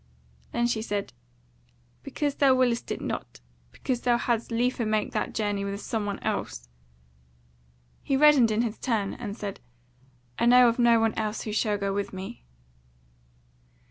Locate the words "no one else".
10.79-11.43